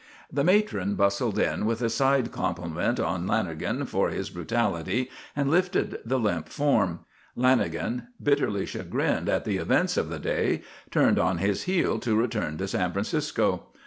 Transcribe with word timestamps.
The 0.33 0.43
matron 0.43 0.95
bustled 0.95 1.37
in 1.37 1.67
with 1.67 1.79
a 1.83 1.87
side 1.91 2.31
compliment 2.31 2.99
on 2.99 3.27
Lanagan 3.27 3.87
for 3.87 4.09
his 4.09 4.31
brutality, 4.31 5.11
and 5.35 5.51
lifted 5.51 5.99
the 6.03 6.17
limp 6.17 6.49
form. 6.49 7.01
Lanagan, 7.37 8.07
bitterly 8.19 8.65
chagrined 8.65 9.29
at 9.29 9.45
the 9.45 9.57
events 9.57 9.97
of 9.97 10.09
the 10.09 10.17
day, 10.17 10.63
turned 10.89 11.19
on 11.19 11.37
his 11.37 11.65
heel 11.65 11.99
to 11.99 12.15
return 12.17 12.57
to 12.57 12.67
San 12.67 12.91
Francisco. 12.93 13.67